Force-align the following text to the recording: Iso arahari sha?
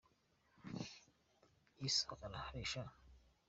Iso 1.89 2.11
arahari 2.25 2.65
sha? 2.71 2.83